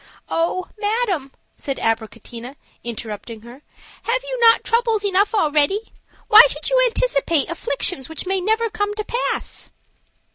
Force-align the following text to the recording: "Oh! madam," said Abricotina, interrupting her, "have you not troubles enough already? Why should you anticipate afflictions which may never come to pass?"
"Oh! 0.29 0.67
madam," 0.79 1.31
said 1.55 1.77
Abricotina, 1.77 2.55
interrupting 2.83 3.41
her, 3.41 3.61
"have 4.01 4.23
you 4.23 4.39
not 4.39 4.63
troubles 4.63 5.05
enough 5.05 5.35
already? 5.35 5.93
Why 6.27 6.41
should 6.49 6.71
you 6.71 6.83
anticipate 6.87 7.51
afflictions 7.51 8.09
which 8.09 8.25
may 8.25 8.41
never 8.41 8.67
come 8.71 8.95
to 8.95 9.03
pass?" 9.03 9.69